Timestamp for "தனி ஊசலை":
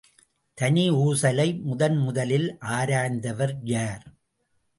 0.57-1.45